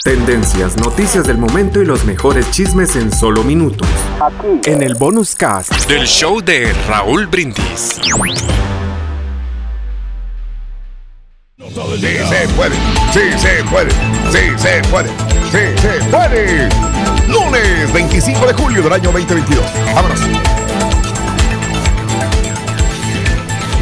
Tendencias, 0.00 0.78
noticias 0.78 1.26
del 1.26 1.36
momento 1.38 1.80
y 1.80 1.84
los 1.84 2.04
mejores 2.04 2.50
chismes 2.50 2.96
en 2.96 3.12
solo 3.12 3.44
minutos. 3.44 3.86
En 4.64 4.82
el 4.82 4.96
bonus 4.96 5.36
cast. 5.36 5.86
Del 5.86 6.06
show 6.06 6.40
de 6.40 6.72
Raúl 6.88 7.28
Brindis. 7.28 8.00
Sí 8.00 8.10
se 12.00 12.48
puede, 12.56 12.74
sí 13.12 13.20
se 13.38 13.62
puede, 13.64 13.90
sí 14.32 14.38
se 14.56 14.82
puede, 14.90 15.10
sí 15.52 15.58
se 15.80 16.00
puede. 16.10 16.68
Lunes 17.28 17.92
25 17.92 18.46
de 18.46 18.54
julio 18.54 18.82
del 18.82 18.94
año 18.94 19.12
2022. 19.12 19.64
Vámonos. 19.94 20.20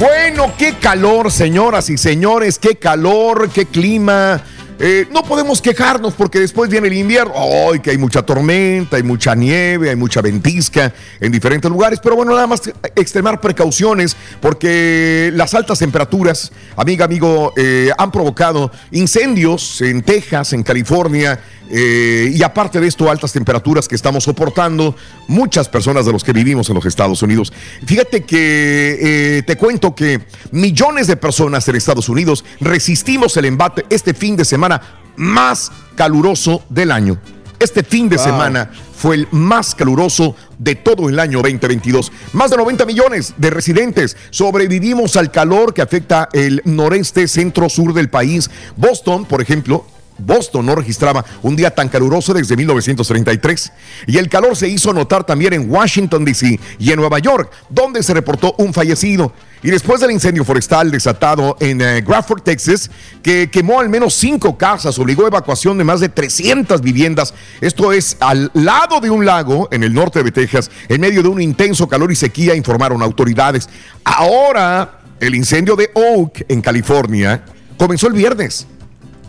Bueno, 0.00 0.52
qué 0.58 0.72
calor, 0.74 1.30
señoras 1.30 1.88
y 1.90 1.98
señores, 1.98 2.58
qué 2.58 2.74
calor, 2.76 3.50
qué 3.50 3.66
clima. 3.66 4.42
Eh, 4.80 5.08
no 5.10 5.24
podemos 5.24 5.60
quejarnos 5.60 6.14
porque 6.14 6.38
después 6.38 6.70
viene 6.70 6.86
el 6.86 6.94
invierno. 6.94 7.34
¡Ay, 7.36 7.80
que 7.80 7.90
hay 7.90 7.98
mucha 7.98 8.22
tormenta, 8.22 8.96
hay 8.96 9.02
mucha 9.02 9.34
nieve, 9.34 9.90
hay 9.90 9.96
mucha 9.96 10.22
ventisca 10.22 10.92
en 11.18 11.32
diferentes 11.32 11.68
lugares! 11.70 11.98
Pero 12.00 12.14
bueno, 12.14 12.32
nada 12.32 12.46
más 12.46 12.62
extremar 12.94 13.40
precauciones 13.40 14.16
porque 14.40 15.30
las 15.34 15.54
altas 15.54 15.80
temperaturas, 15.80 16.52
amiga, 16.76 17.04
amigo, 17.04 17.52
eh, 17.56 17.90
han 17.98 18.12
provocado 18.12 18.70
incendios 18.92 19.80
en 19.80 20.02
Texas, 20.02 20.52
en 20.52 20.62
California, 20.62 21.40
eh, 21.70 22.32
y 22.34 22.42
aparte 22.42 22.80
de 22.80 22.86
esto, 22.86 23.10
altas 23.10 23.32
temperaturas 23.32 23.88
que 23.88 23.94
estamos 23.94 24.24
soportando 24.24 24.94
muchas 25.26 25.68
personas 25.68 26.06
de 26.06 26.12
los 26.12 26.24
que 26.24 26.32
vivimos 26.32 26.68
en 26.68 26.74
los 26.74 26.86
Estados 26.86 27.22
Unidos. 27.22 27.52
Fíjate 27.86 28.24
que 28.24 29.42
te 29.46 29.56
cuento 29.56 29.94
que 29.94 30.20
millones 30.50 31.06
de 31.06 31.16
personas 31.16 31.68
en 31.68 31.76
Estados 31.76 32.08
Unidos 32.08 32.44
resistimos 32.60 33.36
el 33.36 33.44
embate 33.46 33.84
este 33.90 34.14
fin 34.14 34.36
de 34.36 34.44
semana 34.44 34.80
más 35.16 35.70
caluroso 35.96 36.62
del 36.68 36.92
año. 36.92 37.20
Este 37.58 37.82
fin 37.82 38.08
de 38.08 38.16
Wow. 38.16 38.24
semana 38.24 38.70
fue 38.96 39.16
el 39.16 39.28
más 39.32 39.74
caluroso 39.74 40.36
de 40.58 40.76
todo 40.76 41.08
el 41.08 41.18
año 41.18 41.40
2022. 41.42 42.12
Más 42.32 42.50
de 42.50 42.56
90 42.56 42.84
millones 42.86 43.34
de 43.36 43.50
residentes 43.50 44.16
sobrevivimos 44.30 45.16
al 45.16 45.32
calor 45.32 45.74
que 45.74 45.82
afecta 45.82 46.28
el 46.32 46.62
noreste, 46.64 47.26
centro, 47.26 47.68
sur 47.68 47.94
del 47.94 48.10
país. 48.10 48.48
Boston, 48.76 49.24
por 49.24 49.40
ejemplo, 49.42 49.84
Boston 50.18 50.66
no 50.66 50.74
registraba 50.74 51.24
un 51.42 51.56
día 51.56 51.70
tan 51.70 51.88
caluroso 51.88 52.34
desde 52.34 52.56
1933. 52.56 53.72
Y 54.06 54.18
el 54.18 54.28
calor 54.28 54.56
se 54.56 54.68
hizo 54.68 54.92
notar 54.92 55.24
también 55.24 55.52
en 55.52 55.70
Washington, 55.70 56.24
D.C. 56.24 56.58
y 56.78 56.90
en 56.90 56.96
Nueva 56.96 57.18
York, 57.18 57.50
donde 57.68 58.02
se 58.02 58.14
reportó 58.14 58.54
un 58.58 58.74
fallecido. 58.74 59.32
Y 59.62 59.70
después 59.70 60.00
del 60.00 60.12
incendio 60.12 60.44
forestal 60.44 60.90
desatado 60.90 61.56
en 61.58 61.80
eh, 61.80 62.00
Grafford, 62.02 62.42
Texas, 62.42 62.90
que 63.22 63.50
quemó 63.50 63.80
al 63.80 63.88
menos 63.88 64.14
cinco 64.14 64.56
casas, 64.56 64.98
obligó 64.98 65.24
a 65.24 65.28
evacuación 65.28 65.76
de 65.78 65.84
más 65.84 65.98
de 65.98 66.08
300 66.08 66.80
viviendas. 66.80 67.34
Esto 67.60 67.92
es 67.92 68.16
al 68.20 68.50
lado 68.54 69.00
de 69.00 69.10
un 69.10 69.26
lago 69.26 69.68
en 69.72 69.82
el 69.82 69.92
norte 69.92 70.22
de 70.22 70.30
Texas, 70.30 70.70
en 70.88 71.00
medio 71.00 71.22
de 71.22 71.28
un 71.28 71.40
intenso 71.40 71.88
calor 71.88 72.12
y 72.12 72.16
sequía, 72.16 72.54
informaron 72.54 73.02
autoridades. 73.02 73.68
Ahora, 74.04 75.00
el 75.18 75.34
incendio 75.34 75.74
de 75.74 75.90
Oak, 75.94 76.44
en 76.48 76.60
California, 76.60 77.44
comenzó 77.76 78.06
el 78.06 78.12
viernes 78.12 78.66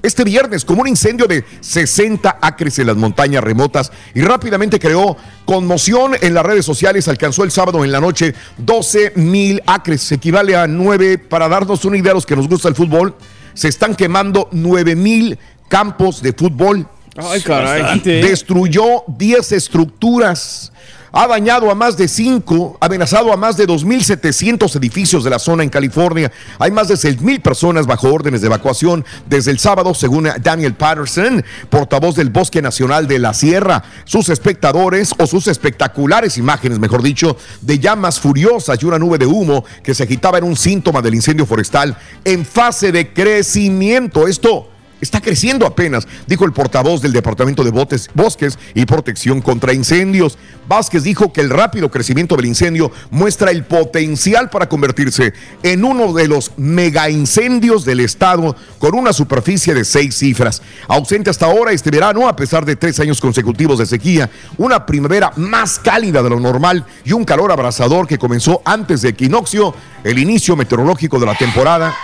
este 0.02 0.24
viernes 0.24 0.66
como 0.66 0.82
un 0.82 0.88
incendio 0.88 1.28
de 1.28 1.44
60 1.60 2.40
acres 2.42 2.80
en 2.80 2.88
las 2.88 2.96
montañas 2.96 3.44
remotas 3.44 3.92
y 4.14 4.22
rápidamente 4.22 4.80
creó 4.80 5.18
conmoción 5.46 6.14
en 6.22 6.34
las 6.34 6.46
redes 6.46 6.66
sociales. 6.66 7.08
Alcanzó 7.08 7.44
el 7.44 7.52
sábado 7.52 7.84
en 7.84 7.92
la 7.92 8.00
noche 8.00 8.34
12 8.58 9.14
mil 9.16 9.62
acres, 9.66 10.02
se 10.02 10.16
equivale 10.16 10.56
a 10.56 10.68
9, 10.68 11.18
para 11.18 11.48
darnos 11.48 11.86
una 11.86 11.98
idea 11.98 12.12
a 12.12 12.16
los 12.16 12.26
que 12.26 12.36
nos 12.36 12.48
gusta 12.48 12.68
el 12.68 12.76
fútbol, 12.76 13.16
se 13.54 13.68
están 13.68 13.96
quemando 13.96 14.48
9 14.52 14.96
mil 14.96 15.38
campos 15.68 16.22
de 16.22 16.34
fútbol. 16.34 16.88
Ay, 17.16 17.42
caray. 17.42 18.00
Destruyó 18.00 19.04
10 19.08 19.52
estructuras. 19.52 20.72
Ha 21.12 21.28
dañado 21.28 21.72
a 21.72 21.76
más 21.76 21.98
de 21.98 22.08
5, 22.08 22.78
amenazado 22.80 23.34
a 23.34 23.38
más 23.38 23.58
de 23.58 23.68
2.700 23.68 24.76
edificios 24.76 25.24
de 25.24 25.30
la 25.32 25.40
zona 25.40 25.64
en 25.64 25.70
California. 25.70 26.32
Hay 26.60 26.72
más 26.72 26.88
de 26.88 26.96
6.000 26.96 27.42
personas 27.42 27.88
bajo 27.88 28.14
órdenes 28.14 28.42
de 28.42 28.48
evacuación 28.48 29.04
desde 29.28 29.52
el 29.52 29.60
sábado, 29.60 29.94
según 29.94 30.30
Daniel 30.42 30.76
Patterson, 30.76 31.44
portavoz 31.70 32.16
del 32.16 32.30
Bosque 32.30 32.62
Nacional 32.62 33.08
de 33.08 33.18
la 33.18 33.34
Sierra. 33.34 33.84
Sus 34.06 34.30
espectadores, 34.30 35.14
o 35.18 35.26
sus 35.26 35.48
espectaculares 35.48 36.38
imágenes, 36.38 36.80
mejor 36.80 37.02
dicho, 37.02 37.38
de 37.62 37.80
llamas 37.80 38.20
furiosas 38.20 38.82
y 38.82 38.86
una 38.86 39.00
nube 39.00 39.18
de 39.18 39.26
humo 39.26 39.66
que 39.82 39.96
se 39.96 40.04
agitaba 40.04 40.38
en 40.38 40.44
un 40.44 40.56
síntoma 40.56 41.02
del 41.02 41.16
incendio 41.16 41.46
forestal 41.46 41.98
en 42.24 42.46
fase 42.46 42.92
de 42.92 43.14
crecimiento. 43.14 44.28
Esto 44.28 44.70
está 45.02 45.22
creciendo 45.22 45.66
apenas, 45.66 46.08
dijo 46.28 46.46
el 46.46 46.54
portavoz 46.54 47.02
del 47.02 47.14
Departamento 47.14 47.64
de 47.64 47.72
Botes- 47.72 48.10
Bosques 48.14 48.58
y 48.74 48.86
Protección 48.86 49.42
contra 49.42 49.74
Incendios. 49.74 50.38
Vázquez 50.68 51.04
dijo 51.04 51.34
que 51.34 51.42
el 51.42 51.50
rápido 51.50 51.90
crecimiento 51.90 52.36
del 52.36 52.46
incendio 52.46 52.92
muestra 53.10 53.52
el 53.52 53.64
potencial 53.64 54.50
para 54.50 54.70
convertirse 54.70 55.34
en 55.64 55.84
uno 55.84 56.14
de 56.14 56.28
los 56.28 56.52
mega 56.58 57.10
incendios 57.10 57.86
del 57.86 58.02
estado 58.02 58.56
con 58.78 58.94
una 58.94 59.14
superficie 59.14 59.74
de 59.74 59.84
seis 59.84 60.16
cifras. 60.16 60.62
Ausente 60.88 61.30
hasta 61.30 61.48
ahora 61.48 61.72
este 61.72 61.90
verano, 61.90 62.28
a 62.28 62.36
pesar 62.36 62.66
de 62.66 62.76
tres 62.76 63.00
años 63.00 63.20
consecutivos 63.20 63.80
de 63.80 63.86
sequía, 63.86 64.30
una 64.58 64.86
primavera 64.86 65.32
más 65.38 65.80
cálida 65.80 66.22
de 66.22 66.30
lo 66.30 66.40
normal 66.40 66.86
y 67.04 67.14
un 67.14 67.26
calor 67.26 67.52
abrasador 67.52 68.08
que 68.08 68.20
comenzó 68.20 68.62
antes 68.66 69.02
de 69.02 69.10
equinoccio, 69.10 69.74
el 70.04 70.20
inicio 70.20 70.56
meteorológico 70.56 71.20
de 71.20 71.26
la 71.26 71.36
temporada. 71.36 71.96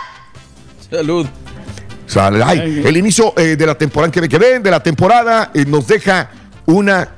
Salud. 0.90 1.28
O 2.06 2.10
sea, 2.10 2.28
ay, 2.46 2.84
el 2.86 2.98
inicio 2.98 3.34
eh, 3.38 3.56
de 3.56 3.66
la 3.66 3.76
temporada 3.78 4.12
que, 4.12 4.28
que 4.30 4.38
ven, 4.38 4.62
de 4.64 4.72
la 4.72 4.82
temporada 4.84 5.52
eh, 5.54 5.66
nos 5.66 5.88
deja 5.88 6.30
una 6.66 7.10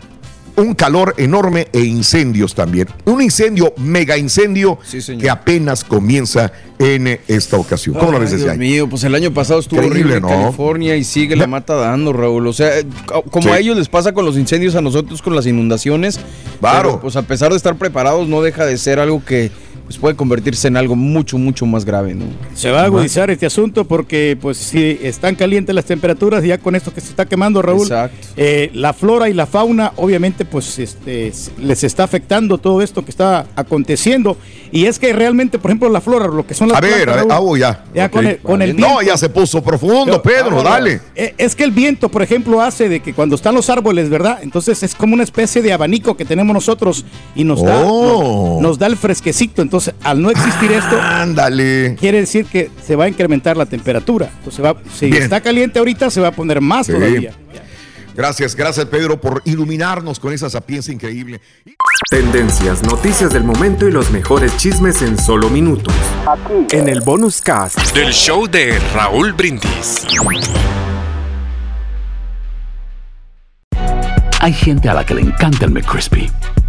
un 0.55 0.73
calor 0.73 1.13
enorme 1.19 1.67
e 1.71 1.81
incendios 1.81 2.55
también. 2.55 2.87
Un 3.05 3.21
incendio, 3.21 3.75
mega 3.77 4.17
incendio 4.17 4.79
que 5.19 5.29
apenas 5.29 5.83
comienza 5.83 6.51
en 6.79 7.05
eh, 7.05 7.21
esta 7.27 7.57
ocasión. 7.57 7.93
¿Cómo 7.95 8.11
lo 8.13 8.19
ves 8.19 8.35
Dios 8.35 8.49
ahí? 8.49 8.57
mío, 8.57 8.89
pues 8.89 9.03
el 9.03 9.13
año 9.13 9.31
pasado 9.31 9.59
estuvo 9.59 9.83
Increíble, 9.83 10.15
horrible 10.15 10.17
en 10.35 10.35
¿no? 10.39 10.43
California 10.45 10.95
y 10.95 11.03
sigue 11.03 11.35
la 11.35 11.45
mata 11.45 11.75
dando, 11.75 12.11
Raúl. 12.11 12.47
O 12.47 12.53
sea, 12.53 12.71
co- 13.05 13.21
como 13.21 13.49
Sí. 13.49 13.53
a 13.53 13.59
ellos 13.59 13.77
les 13.77 13.87
pasa 13.87 14.13
con 14.13 14.25
los 14.25 14.35
incendios, 14.35 14.73
a 14.73 14.81
nosotros 14.81 15.21
con 15.21 15.35
las 15.35 15.45
inundaciones. 15.45 16.19
Claro. 16.59 16.89
pero, 16.89 17.01
pues 17.01 17.15
a 17.17 17.21
pesar 17.21 17.51
de 17.51 17.57
estar 17.57 17.75
preparados, 17.75 18.27
no 18.27 18.41
deja 18.41 18.65
de 18.65 18.79
ser 18.79 18.99
algo 18.99 19.23
que 19.23 19.51
pues, 19.87 19.97
puede 19.97 20.15
convertirse 20.15 20.67
en 20.67 20.75
algo 20.77 20.95
mucho, 20.97 21.37
mucho 21.37 21.65
más 21.65 21.85
grave, 21.85 22.13
¿no? 22.13 22.25
Se 22.53 22.69
va 22.71 22.81
a 22.81 22.85
agudizar 22.85 23.29
este 23.31 23.45
asunto 23.45 23.85
porque, 23.85 24.37
pues, 24.39 24.57
si 24.57 24.99
están 25.01 25.35
calientes 25.35 25.73
las 25.73 25.85
temperaturas, 25.85 26.43
ya 26.43 26.57
con 26.57 26.75
esto 26.75 26.93
que 26.93 26.99
se 26.99 27.07
está 27.09 27.25
quemando, 27.25 27.61
Raúl, 27.61 27.83
Exacto. 27.83 28.27
eh, 28.35 28.69
la 28.73 28.91
flora 28.93 29.29
y 29.29 29.33
la 29.33 29.45
fauna, 29.47 29.93
obviamente, 29.95 30.43
pues, 30.43 30.77
este, 30.77 31.31
les 31.57 31.83
está 31.85 32.03
afectando 32.03 32.57
todo 32.57 32.81
esto 32.81 33.05
que 33.05 33.11
está 33.11 33.45
aconteciendo. 33.55 34.37
Y 34.73 34.85
es 34.87 34.99
que 34.99 35.13
realmente, 35.13 35.57
por 35.57 35.71
ejemplo, 35.71 35.87
la 35.89 36.01
flora, 36.01 36.27
lo 36.27 36.45
que 36.45 36.53
son 36.53 36.67
las 36.67 36.77
A 36.79 36.81
ver, 36.81 37.05
plantas, 37.05 37.13
a 37.13 37.15
ver, 37.15 37.27
Raúl, 37.29 37.31
ah, 37.31 37.51
oh, 37.51 37.55
ya. 37.57 37.83
ya 37.95 38.05
Ok. 38.07 38.11
con 38.11 38.27
el, 38.27 38.37
con 38.39 38.61
el 38.61 38.75
No, 38.75 38.87
viento. 38.87 39.01
ya 39.03 39.15
se 39.17 39.29
puso 39.29 39.63
profundo, 39.63 40.21
Pedro, 40.21 40.61
dale. 40.63 40.99
Eh, 41.15 41.33
Es 41.37 41.55
que 41.55 41.63
el 41.63 41.71
viento, 41.71 42.09
por 42.09 42.21
ejemplo, 42.23 42.61
hace 42.61 42.89
de 42.89 42.99
que 42.99 43.13
cuando 43.13 43.35
están 43.35 43.55
los 43.55 43.69
árboles, 43.69 44.09
¿verdad? 44.09 44.39
Entonces 44.41 44.83
es 44.83 44.93
como 44.95 45.13
una 45.13 45.23
especie 45.23 45.61
de 45.61 45.71
abanico 45.71 46.17
que 46.17 46.25
tenemos 46.25 46.53
nosotros 46.53 47.05
y 47.35 47.45
nos 47.45 47.63
da, 47.63 47.83
Oh. 47.85 48.55
nos, 48.55 48.61
nos 48.61 48.79
da 48.79 48.87
el 48.87 48.97
fresquecito. 48.97 49.61
Entonces, 49.61 49.76
al 50.03 50.21
no 50.21 50.29
existir 50.29 50.71
esto, 50.71 50.99
ándale. 51.01 51.95
quiere 51.99 52.19
decir 52.21 52.45
que 52.45 52.69
se 52.85 52.95
va 52.95 53.05
a 53.05 53.07
incrementar 53.09 53.57
la 53.57 53.65
temperatura. 53.65 54.29
Entonces, 54.39 54.63
va, 54.63 54.75
si 54.93 55.09
Bien. 55.09 55.23
está 55.23 55.41
caliente 55.41 55.79
ahorita, 55.79 56.09
se 56.09 56.21
va 56.21 56.29
a 56.29 56.31
poner 56.31 56.61
más 56.61 56.87
Sí. 56.87 56.93
todavía. 56.93 57.33
Gracias, 58.15 58.55
gracias 58.55 58.87
Pedro 58.87 59.21
por 59.21 59.43
iluminarnos 59.45 60.19
con 60.19 60.33
esa 60.33 60.49
sapiencia 60.49 60.91
increíble. 60.91 61.39
Tendencias, 62.09 62.81
noticias 62.81 63.31
del 63.31 63.43
momento 63.43 63.87
y 63.87 63.91
los 63.91 64.09
mejores 64.09 64.57
chismes 64.57 65.03
en 65.03 65.19
solo 65.19 65.51
minutos. 65.51 65.93
En 66.71 66.89
el 66.89 67.01
bonus 67.01 67.41
cast. 67.41 67.77
Del 67.93 68.11
show 68.13 68.47
de 68.47 68.79
Raúl 68.95 69.33
Brindis. 69.33 70.07
Hay 74.39 74.53
gente 74.53 74.89
a 74.89 74.93
la 74.95 75.05
que 75.05 75.13
le 75.13 75.21
encanta 75.21 75.65
el 75.65 75.71
McCrispy 75.71 76.29